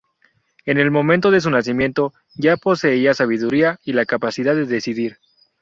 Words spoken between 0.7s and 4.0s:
el momento de su nacimiento ya poseía sabiduría y